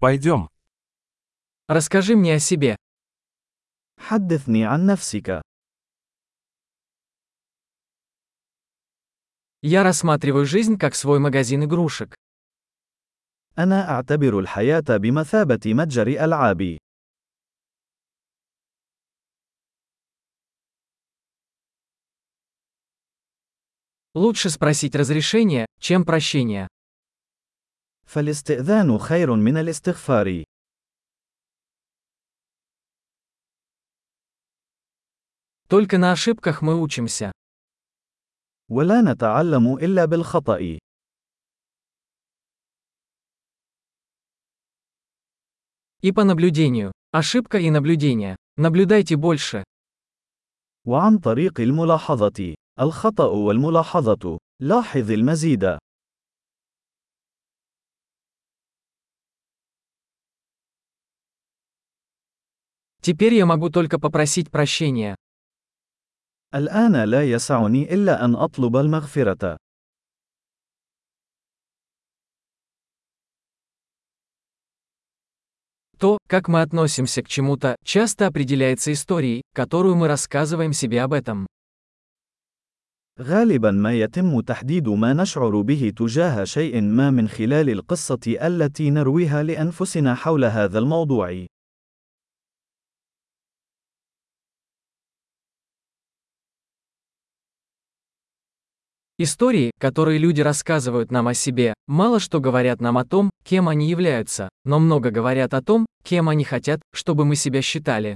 Пойдем. 0.00 0.48
Расскажи 1.66 2.14
мне 2.14 2.34
о 2.34 2.38
себе. 2.38 2.76
حدثني 3.98 4.64
عن 4.64 4.86
نفسك. 4.86 5.42
Я 9.60 9.82
рассматриваю 9.82 10.46
жизнь 10.46 10.78
как 10.78 10.94
свой 10.94 11.18
магазин 11.18 11.64
игрушек. 11.64 12.14
أنا 13.58 13.90
أعتبر 13.90 14.38
الحياة 14.38 14.96
بمثابة 14.96 15.60
متجر 15.74 16.06
ألعاب. 16.06 16.78
Лучше 24.14 24.50
спросить 24.50 24.94
разрешение, 24.94 25.66
чем 25.80 26.04
прощение. 26.04 26.68
فالاستئذان 28.07 28.97
خير 28.97 29.35
من 29.35 29.57
الاستغفار. 29.57 30.43
Только 35.67 35.97
на 35.97 36.11
ошибках 36.11 36.61
мы 36.61 36.79
учимся. 36.79 37.31
ولا 38.69 39.01
نتعلم 39.01 39.77
إلا 39.77 40.05
بالخطأ. 40.05 40.79
И 46.01 46.11
по 46.11 46.23
наблюдению. 46.23 46.91
Ошибка 47.11 47.57
и 47.59 47.69
наблюдение. 47.69 48.35
Наблюдайте 48.57 49.15
больше. 49.15 49.63
وعن 50.85 51.17
طريق 51.17 51.59
الملاحظة. 51.59 52.55
الخطأ 52.79 53.27
والملاحظة. 53.27 54.37
لاحظ 54.59 55.11
المزيد. 55.11 55.77
Теперь 63.01 63.33
я 63.33 63.45
могу 63.45 63.69
только 63.69 63.99
попросить 63.99 64.49
прощения. 64.49 65.15
الآن 66.53 67.03
لا 67.03 67.23
يسعني 67.23 67.93
إلا 67.93 68.25
أن 68.25 68.35
أطلب 68.35 68.75
المغفرة. 68.77 69.57
То, 75.97 76.17
как 76.27 76.49
мы 76.49 76.61
относимся 76.61 77.23
к 77.23 77.29
чему-то, 77.29 77.77
часто 77.83 78.27
определяется 78.27 78.91
историей, 78.91 79.41
которую 79.55 79.95
мы 79.95 80.07
рассказываем 80.07 80.73
себе 80.73 81.01
об 81.01 81.13
этом. 81.13 81.47
غالبا 83.19 83.71
ما 83.71 83.93
يتم 83.93 84.41
تحديد 84.41 84.89
ما 84.89 85.13
نشعر 85.13 85.61
به 85.61 85.93
تجاه 85.97 86.43
شيء 86.43 86.81
ما 86.81 87.09
من 87.09 87.27
خلال 87.27 87.69
القصة 87.69 88.19
التي 88.27 88.89
نرويها 88.89 89.43
لأنفسنا 89.43 90.15
حول 90.15 90.45
هذا 90.45 90.79
الموضوع. 90.79 91.45
Истории, 99.19 99.71
которые 99.79 100.17
люди 100.17 100.41
рассказывают 100.41 101.11
нам 101.11 101.27
о 101.27 101.33
себе, 101.33 101.73
мало 101.87 102.19
что 102.19 102.39
говорят 102.39 102.81
нам 102.81 102.97
о 102.97 103.05
том, 103.05 103.29
кем 103.43 103.69
они 103.69 103.87
являются, 103.87 104.49
но 104.65 104.79
много 104.79 105.11
говорят 105.11 105.53
о 105.53 105.61
том, 105.61 105.85
кем 106.03 106.29
они 106.29 106.43
хотят, 106.43 106.81
чтобы 106.93 107.23
мы 107.25 107.35
себя 107.35 107.61
считали. 107.61 108.15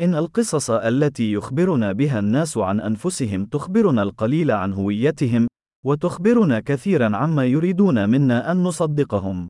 إن 0.00 0.14
القصص 0.14 0.70
التي 0.70 1.32
يخبرنا 1.32 1.92
بها 1.92 2.18
الناس 2.18 2.56
عن 2.56 2.80
أنفسهم 2.80 3.46
تخبرنا 3.46 4.02
القليل 4.02 4.50
عن 4.50 4.72
هويتهم، 4.72 5.46
وتخبرنا 5.84 6.60
كثيرا 6.60 7.16
عما 7.16 7.44
يريدون 7.44 8.08
منا 8.08 8.52
أن 8.52 8.62
نصدقهم. 8.62 9.48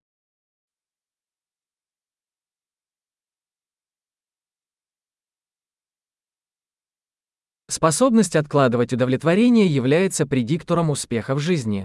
Способность 7.75 8.37
откладывать 8.37 8.93
удовлетворение 8.93 9.67
является 9.67 10.27
предиктором 10.27 10.91
успеха 10.91 11.35
в 11.35 11.39
жизни. 11.39 11.85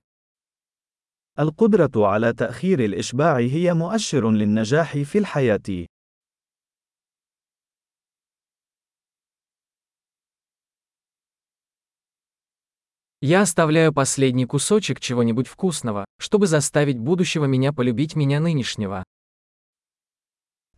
القدرة 1.37 1.91
على 2.07 2.33
تأخير 2.33 2.79
الإشباع 2.79 3.37
هي 3.37 3.73
مؤشر 3.73 4.31
للنجاح 4.31 4.97
في 4.97 5.17
الحياة. 5.17 5.85
Я 13.21 13.41
оставляю 13.41 13.91
последний 13.91 14.45
кусочек 14.45 14.99
чего-нибудь 14.99 15.47
вкусного, 15.47 16.05
чтобы 16.19 16.47
заставить 16.47 16.99
будущего 16.99 17.45
меня 17.45 17.73
полюбить 17.73 18.15
меня 18.15 18.39
нынешнего. 18.39 19.03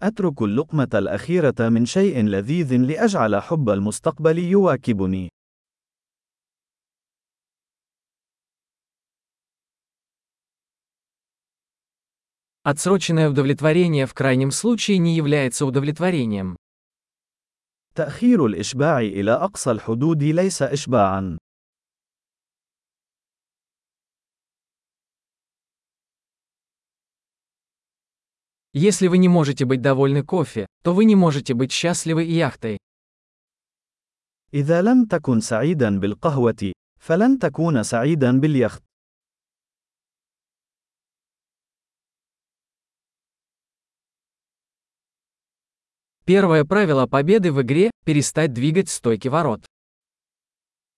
أترك 0.01 0.41
اللقمة 0.41 0.89
الأخيرة 0.93 1.69
من 1.69 1.85
شيء 1.85 2.25
لذيذ 2.25 2.75
لأجعل 2.75 3.41
حب 3.41 3.69
المستقبل 3.69 4.39
يواكبني. 4.39 5.29
Отсроченное 12.63 13.29
удовлетворение 13.29 14.05
в 14.05 14.13
крайнем 14.13 14.51
случае 14.51 14.97
не 14.97 15.15
является 15.15 15.65
удовлетворением. 15.65 16.57
تأخير 17.95 18.45
الإشباع 18.45 18.99
إلى 18.99 19.31
أقصى 19.31 19.71
الحدود 19.71 20.23
ليس 20.23 20.61
إشباعًا. 20.61 21.37
Если 28.73 29.07
вы 29.07 29.17
не 29.17 29.27
можете 29.27 29.65
быть 29.65 29.81
довольны 29.81 30.23
кофе, 30.23 30.67
то 30.83 30.93
вы 30.93 31.05
не 31.05 31.15
можете 31.15 31.53
быть 31.53 31.71
счастливы 31.71 32.25
и 32.25 32.33
яхтой. 32.33 32.77
إذا 34.53 34.81
لم 34.81 35.05
تكن 35.05 35.39
سعيدا 35.39 35.99
بالقهوة، 35.99 36.71
فلن 36.99 37.39
تكون 37.39 37.83
سعيدا 37.83 38.39
باليخت. 38.39 38.83
Первое 46.25 46.65
правило 46.65 47.07
победы 47.07 47.53
в 47.53 47.61
игре – 47.61 48.05
перестать 48.05 48.53
двигать 48.53 48.89
стойки 48.89 49.27
ворот. 49.29 49.65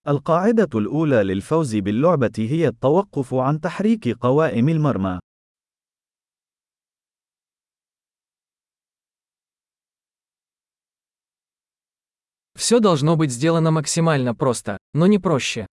القاعدة 0.08 0.80
الأولى 0.80 1.24
للفوز 1.24 1.76
باللعبة 1.76 2.32
هي 2.38 2.68
التوقف 2.68 3.34
عن 3.34 3.62
تحريك 3.62 4.08
قوائم 4.08 4.70
المرمى. 4.70 5.20
Все 12.64 12.80
должно 12.80 13.16
быть 13.16 13.32
сделано 13.32 13.72
максимально 13.72 14.36
просто, 14.36 14.78
но 14.94 15.08
не 15.08 15.20
проще. 15.20 15.66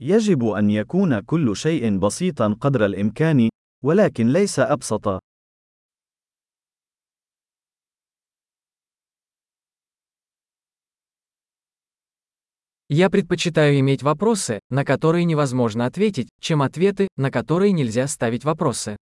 يجب 0.00 0.44
أن 0.44 0.70
يكون 0.70 1.20
كل 1.20 1.56
شيء 1.56 1.98
بسيطا 1.98 2.56
قدر 2.60 2.86
الإمكان، 2.86 3.48
ولكن 3.82 4.28
ليس 4.28 4.58
أبسط. 4.58 5.20
Я 12.88 13.10
предпочитаю 13.10 13.80
иметь 13.80 14.04
вопросы, 14.04 14.60
на 14.70 14.84
которые 14.84 15.24
невозможно 15.24 15.86
ответить, 15.86 16.28
чем 16.40 16.62
ответы, 16.62 17.08
на 17.16 17.32
которые 17.32 17.72
нельзя 17.72 18.06
ставить 18.06 18.44
вопросы. 18.44 18.96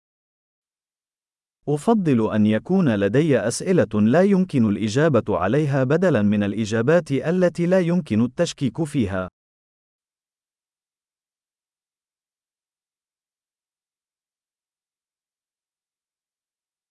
أفضل 1.68 2.34
أن 2.34 2.46
يكون 2.46 2.94
لدي 2.94 3.38
أسئلة 3.38 4.00
لا 4.00 4.22
يمكن 4.22 4.68
الإجابة 4.68 5.38
عليها 5.38 5.84
بدلاً 5.84 6.22
من 6.22 6.42
الإجابات 6.42 7.12
التي 7.12 7.66
لا 7.66 7.80
يمكن 7.80 8.24
التشكيك 8.24 8.84
فيها. 8.84 9.28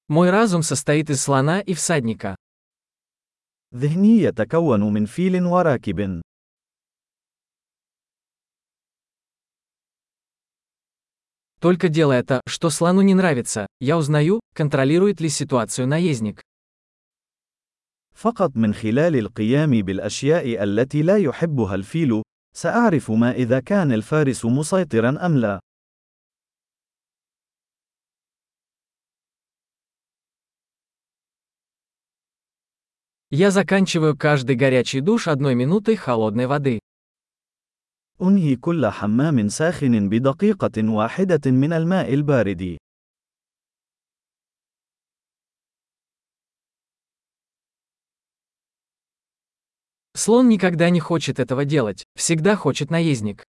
Мой 0.08 0.30
разум 0.30 0.62
состоит 0.62 1.10
из 1.10 1.22
слона 1.22 1.62
и 1.62 1.74
всадника. 1.74 2.36
ذهني 3.76 4.22
يتكون 4.24 4.94
من 4.94 5.06
فيل 5.06 5.46
وراكب. 5.46 6.22
Только 11.60 11.90
делая 11.90 12.24
то, 12.24 12.42
что 12.48 12.70
слону 12.70 13.02
не 13.02 13.14
нравится, 13.14 13.68
я 13.80 13.98
узнаю, 13.98 14.40
контролирует 14.56 15.22
ли 15.22 15.30
ситуацию 15.30 15.88
наездник. 15.88 16.42
فقط 18.14 18.56
من 18.56 18.74
خلال 18.74 19.16
القيام 19.16 19.82
بالأشياء 19.82 20.64
التي 20.64 21.02
لا 21.02 21.18
يحبها 21.18 21.76
الفيل، 21.76 22.24
سأعرف 22.54 23.12
ما 23.12 23.32
إذا 23.32 23.60
كان 23.60 23.92
الفارس 23.92 24.46
مسيطرا 24.46 25.26
أم 25.26 25.38
لا. 25.38 25.60
Я 33.34 33.50
заканчиваю 33.50 34.18
каждый 34.18 34.58
горячий 34.58 35.00
душ 35.00 35.30
одной 35.30 35.56
минутой 35.56 35.96
холодной 35.96 36.48
воды. 36.48 36.82
أنهي 38.23 38.57
كل 38.57 38.87
حمام 38.87 39.49
ساخن 39.49 40.09
بدقيقة 40.09 40.91
واحدة 40.91 41.51
من 41.51 41.73
الماء 41.73 42.15
البارد. 42.15 42.77
Слон 50.17 50.49
никогда 50.49 50.89
не 50.89 50.99
хочет 50.99 51.39
этого 51.39 51.67
делать, 51.67 52.05
всегда 52.17 52.57
хочет 52.57 52.91
наездник. 52.91 53.45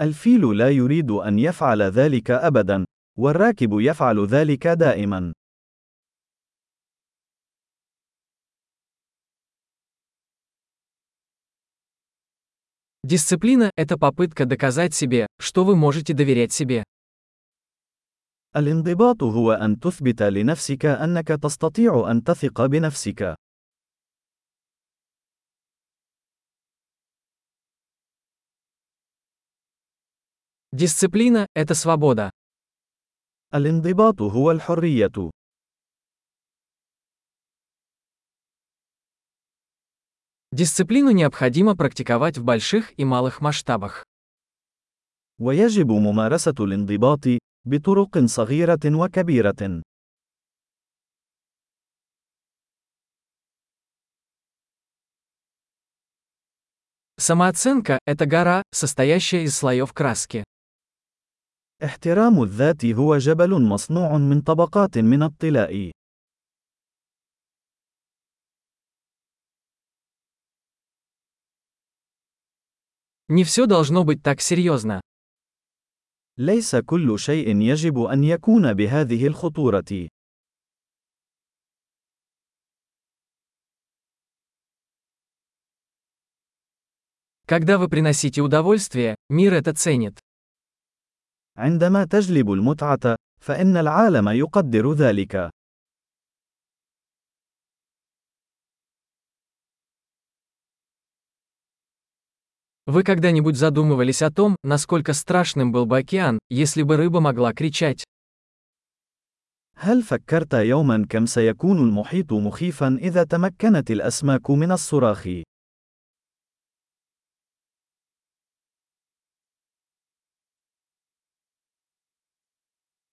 الفيل 0.00 0.56
لا 0.56 0.70
يريد 0.70 1.10
أن 1.10 1.38
يفعل 1.38 1.82
ذلك 1.82 2.30
أبدا، 2.30 2.84
والراكب 3.18 3.80
يفعل 3.80 4.26
ذلك 4.26 4.66
دائما. 4.66 5.32
Дисциплина – 13.03 13.75
это 13.75 13.97
попытка 13.97 14.45
доказать 14.45 14.93
себе, 14.93 15.27
что 15.39 15.63
вы 15.63 15.75
можете 15.75 16.13
доверять 16.13 16.51
себе. 16.51 16.83
الانضباط 18.55 19.23
هو 19.23 19.51
أن 19.51 19.79
تثبت 19.79 20.21
لنفسك 20.21 20.85
أنك 20.85 21.27
تستطيع 21.27 22.11
أن 22.11 22.23
تثق 22.23 22.65
بنفسك. 22.65 23.35
Дисциплина – 30.71 31.55
это 31.55 31.73
свобода. 31.73 32.31
الانضباط 33.53 34.21
هو 34.21 34.51
الحرية. 34.51 35.31
Дисциплину 40.53 41.11
необходимо 41.11 41.75
практиковать 41.75 42.37
в 42.37 42.43
больших 42.43 42.97
и 42.99 43.05
малых 43.05 43.41
масштабах. 43.41 44.03
ويجب 45.39 45.87
ممارسة 45.91 46.55
الانضباط 46.59 47.39
بطرق 47.65 48.25
صغيرة 48.25 48.79
وكبيرة. 48.85 49.81
Самооценка – 57.17 58.05
это 58.05 58.25
гора, 58.25 58.63
состоящая 58.71 59.43
из 59.43 59.55
слоев 59.55 59.93
краски. 59.93 60.43
احترام 61.83 62.43
الذات 62.43 62.85
هو 62.85 63.17
جبل 63.17 63.61
مصنوع 63.61 64.17
من 64.17 64.41
طبقات 64.41 64.97
من 64.97 65.23
الطلاء. 65.23 65.91
Не 73.29 73.43
все 73.43 73.65
должно 73.65 74.03
быть 74.03 74.23
так 74.23 74.41
серьезно. 74.41 75.01
ليس 76.37 76.75
كل 76.75 77.19
شيء 77.19 77.61
يجب 77.61 77.99
أن 78.01 78.23
يكون 78.23 78.73
بهذه 78.73 79.27
الخطورة. 79.27 80.09
Когда 87.45 87.77
вы 87.79 87.89
приносите 87.89 88.41
удовольствие, 88.41 89.15
мир 89.29 89.53
это 89.53 89.73
ценит. 89.73 90.19
عندما 91.57 92.05
تجلب 92.05 92.51
المتعة، 92.51 93.15
فإن 93.41 93.77
العالم 93.77 94.29
يقدر 94.29 94.93
ذلك. 94.93 95.49
Вы 102.87 103.03
когда-нибудь 103.03 103.55
задумывались 103.55 104.23
о 104.23 104.31
том, 104.31 104.55
насколько 104.63 105.13
страшным 105.13 105.71
был 105.71 105.85
бы 105.85 105.99
океан, 105.99 106.39
если 106.49 106.81
бы 106.81 106.97
рыба 106.97 107.19
могла 107.19 107.53
кричать? 107.53 108.03
هل 109.81 110.03
فكرت 110.03 110.53
يوما 110.53 111.05
كم 111.09 111.25
سيكون 111.25 111.77
المحيط 111.77 112.33
مخيفا 112.33 112.97
إذا 113.01 113.23
تمكنت 113.23 113.91
الأسماك 113.91 114.49
من 114.49 114.71
الصراخ؟ 114.71 115.27